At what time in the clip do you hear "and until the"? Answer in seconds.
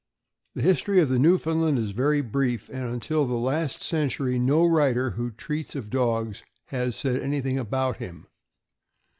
2.69-3.35